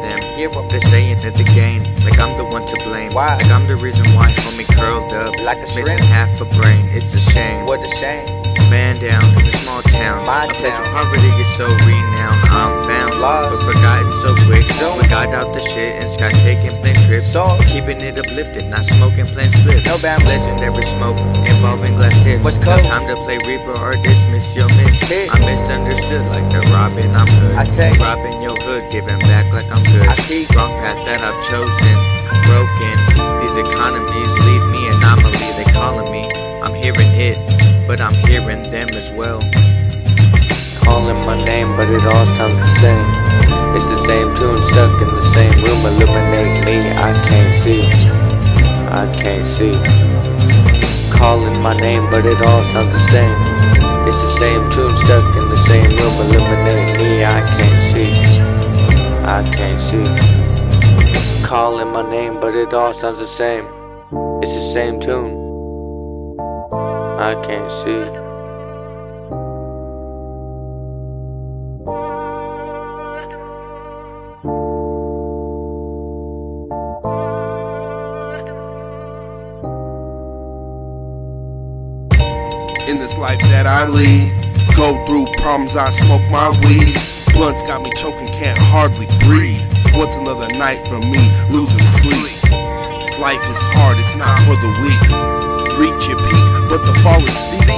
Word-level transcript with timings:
hear 0.00 0.48
'em. 0.50 0.68
They're 0.68 0.80
saying 0.80 1.20
that 1.22 1.36
the 1.36 1.44
game, 1.44 1.82
like 2.04 2.18
I'm 2.18 2.36
the 2.36 2.44
one 2.44 2.64
to 2.66 2.76
blame. 2.84 3.12
Why? 3.12 3.36
Like 3.36 3.50
I'm 3.50 3.66
the 3.66 3.76
reason 3.76 4.06
why 4.14 4.28
homie 4.44 4.66
curled 4.76 5.12
up. 5.12 5.36
Like 5.44 5.58
a 5.58 5.68
missing 5.76 5.98
shrimp. 5.98 6.00
half 6.16 6.40
a 6.40 6.44
brain. 6.56 6.88
It's 6.92 7.14
a 7.14 7.20
shame. 7.20 7.66
What 7.66 7.80
a 7.80 7.90
shame. 7.96 8.24
Man 8.70 8.96
down 9.00 9.22
in 9.36 9.44
a 9.44 9.52
small 9.52 9.82
town. 9.82 10.24
My 10.24 10.44
a 10.44 10.48
place 10.54 10.78
town. 10.78 10.84
where 10.88 11.04
poverty 11.04 11.28
is 11.40 11.50
so 11.56 11.66
renowned. 11.68 12.40
I'm 12.48 12.72
found, 12.88 13.20
Lost. 13.20 13.50
but 13.52 13.60
forgotten 13.68 14.12
so 14.16 14.32
quick. 14.48 14.64
Don't. 14.80 14.96
We 14.96 15.06
got 15.08 15.28
out 15.34 15.52
the 15.52 15.60
shit 15.60 16.00
and 16.00 16.08
Sky 16.10 16.32
taking 16.40 16.72
plane 16.80 16.96
trips. 17.04 17.32
So, 17.32 17.44
Keeping 17.68 18.00
it 18.00 18.16
uplifted, 18.18 18.64
not 18.70 18.84
smoking 18.86 19.26
plain 19.26 19.50
spliffs. 19.52 19.84
No 19.84 19.98
bad- 19.98 20.24
Legendary 20.24 20.82
smoke 20.84 21.18
involving 21.44 21.94
glass 21.96 22.24
tips. 22.24 22.44
What's 22.44 22.58
no 22.58 22.80
time 22.80 23.06
to 23.08 23.16
play 23.24 23.36
Reaper 23.44 23.76
or 23.76 23.92
dismiss 24.02 24.56
your 24.56 24.68
miss. 24.80 25.00
Hit. 25.02 25.28
I'm 25.34 25.40
misunderstood 25.44 26.24
like 26.32 26.48
the 26.50 26.60
Robin. 26.72 27.10
I'm. 27.14 27.28
I 27.62 27.64
tell 27.64 27.94
you. 27.94 28.02
Robbing 28.02 28.42
your 28.42 28.58
hood, 28.58 28.82
giving 28.90 29.20
back 29.30 29.46
like 29.54 29.70
I'm 29.70 29.84
good. 29.94 30.02
I 30.08 30.16
keep- 30.26 30.50
Wrong 30.50 30.74
path 30.82 30.98
that 31.06 31.22
I've 31.22 31.38
chosen, 31.46 31.94
broken. 32.50 32.96
These 33.38 33.54
economies 33.54 34.32
leave 34.42 34.66
me 34.74 34.82
anomaly. 34.90 35.46
They 35.54 35.68
calling 35.70 36.10
me. 36.10 36.26
I'm 36.58 36.74
hearing 36.74 37.12
it, 37.14 37.38
but 37.86 38.00
I'm 38.00 38.14
hearing 38.26 38.68
them 38.74 38.88
as 38.98 39.12
well. 39.12 39.38
Calling 40.82 41.24
my 41.24 41.38
name, 41.38 41.76
but 41.76 41.86
it 41.88 42.02
all 42.02 42.26
sounds 42.34 42.58
the 42.58 42.72
same. 42.82 43.06
It's 43.78 43.86
the 43.86 44.00
same 44.10 44.34
tune 44.34 44.58
stuck 44.66 44.98
in 45.00 45.10
the 45.14 45.22
same 45.22 45.54
room. 45.62 45.86
Illuminate 45.86 46.66
me, 46.66 46.90
I 46.98 47.14
can't 47.30 47.54
see. 47.62 47.82
I 48.90 49.06
can't 49.22 49.46
see. 49.46 49.74
Calling 51.14 51.62
my 51.62 51.76
name, 51.78 52.10
but 52.10 52.26
it 52.26 52.42
all 52.42 52.62
sounds 52.74 52.92
the 52.92 53.04
same. 53.14 53.38
It's 54.08 54.20
the 54.20 54.34
same 54.42 54.62
tune 54.74 54.96
stuck 54.96 55.36
in 55.38 55.48
the 55.48 55.56
same 55.70 55.90
room. 55.98 56.14
Illuminate 56.26 56.91
I 59.42 59.50
can't 59.50 59.80
see. 59.80 61.44
Calling 61.44 61.88
my 61.88 62.08
name, 62.08 62.38
but 62.38 62.54
it 62.54 62.72
all 62.72 62.94
sounds 62.94 63.18
the 63.18 63.26
same. 63.26 63.66
It's 64.40 64.54
the 64.54 64.60
same 64.60 65.00
tune. 65.00 65.32
I 67.18 67.34
can't 67.42 67.68
see. 67.68 68.02
In 82.90 82.98
this 82.98 83.18
life 83.18 83.40
that 83.40 83.66
I 83.66 83.88
lead, 83.88 84.30
go 84.76 85.04
through 85.04 85.26
problems, 85.42 85.76
I 85.76 85.90
smoke 85.90 86.22
my 86.30 86.50
weed. 86.62 87.11
Blunts 87.32 87.62
got 87.62 87.82
me 87.82 87.90
choking, 87.96 88.28
can't 88.32 88.58
hardly 88.60 89.06
breathe. 89.24 89.64
What's 89.96 90.16
another 90.16 90.48
night 90.56 90.80
for 90.88 91.00
me 91.00 91.20
losing 91.52 91.84
sleep? 91.84 92.36
Life 93.20 93.44
is 93.48 93.62
hard, 93.76 93.98
it's 93.98 94.16
not 94.16 94.36
for 94.44 94.56
the 94.60 94.72
weak. 94.82 95.02
Reach 95.80 96.08
your 96.08 96.20
peak, 96.20 96.48
but 96.68 96.84
the 96.84 96.94
fall 97.00 97.20
is 97.24 97.36
steep. 97.36 97.68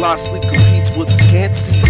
Lost 0.00 0.30
sleep 0.30 0.42
competes 0.46 0.94
with 0.96 1.08
the 1.10 1.18
can't 1.30 1.54
see. 1.54 1.82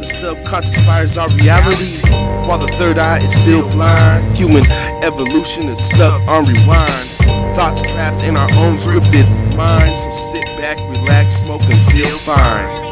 The 0.00 0.06
subconscious 0.06 0.78
inspires 0.80 1.18
our 1.18 1.28
reality, 1.36 2.00
while 2.48 2.58
the 2.58 2.72
third 2.80 2.98
eye 2.98 3.20
is 3.20 3.36
still 3.36 3.68
blind. 3.70 4.36
Human 4.36 4.64
evolution 5.04 5.68
is 5.68 5.80
stuck 5.80 6.16
on 6.28 6.48
rewind. 6.48 7.06
Thoughts 7.52 7.82
trapped 7.82 8.24
in 8.24 8.36
our 8.36 8.50
own 8.64 8.76
scripted 8.80 9.28
minds. 9.56 10.04
So 10.04 10.10
sit 10.10 10.46
back, 10.56 10.78
relax, 10.88 11.36
smoke, 11.36 11.62
and 11.68 11.78
feel 11.92 12.10
fine. 12.16 12.89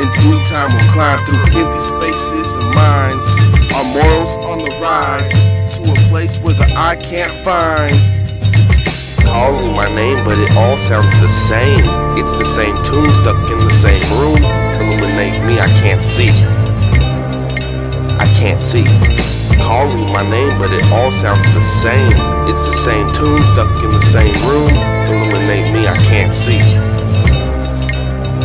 In 0.00 0.08
due 0.24 0.40
time, 0.48 0.72
we'll 0.72 0.88
climb 0.88 1.20
through 1.28 1.44
empty 1.60 1.76
spaces 1.76 2.56
and 2.56 2.72
minds. 2.72 3.36
Our 3.76 3.84
morals 3.84 4.38
on 4.48 4.64
the 4.64 4.72
ride 4.80 5.28
to 5.76 5.92
a 5.92 5.96
place 6.08 6.40
where 6.40 6.54
the 6.54 6.72
eye 6.72 6.96
can't 7.04 7.36
find. 7.36 7.92
calling 9.28 9.76
my 9.76 9.84
name, 9.94 10.24
but 10.24 10.38
it 10.38 10.56
all 10.56 10.78
sounds 10.78 11.12
the 11.20 11.28
same. 11.28 11.84
It's 12.16 12.32
the 12.32 12.46
same 12.46 12.76
tune 12.82 13.12
stuck 13.12 13.36
in 13.52 13.58
the 13.60 13.74
same 13.76 14.00
room. 14.16 14.40
Illuminate 14.80 15.44
me, 15.44 15.60
I 15.60 15.68
can't 15.84 16.02
see. 16.08 16.32
I 18.16 18.24
can't 18.40 18.62
see. 18.62 18.84
Calling 19.60 20.10
my 20.16 20.24
name, 20.24 20.56
but 20.58 20.72
it 20.72 20.84
all 20.96 21.12
sounds 21.12 21.44
the 21.52 21.60
same. 21.60 22.16
It's 22.48 22.64
the 22.64 22.72
same 22.72 23.04
tune 23.12 23.42
stuck 23.44 23.68
in 23.84 23.92
the 23.92 24.00
same 24.00 24.32
room. 24.48 24.72
Illuminate 25.12 25.74
me, 25.74 25.86
I 25.86 25.96
can't 26.08 26.34
see. 26.34 26.60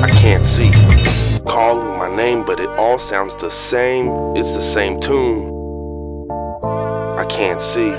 I 0.03 0.09
can't 0.19 0.45
see. 0.45 1.14
Calling 1.65 1.97
my 1.97 2.15
name, 2.15 2.43
but 2.43 2.59
it 2.59 2.69
all 2.77 2.99
sounds 2.99 3.35
the 3.35 3.49
same. 3.49 4.07
It's 4.35 4.53
the 4.53 4.61
same 4.61 4.99
tune. 4.99 5.49
I 7.17 7.25
can't 7.25 7.59
see. 7.59 7.89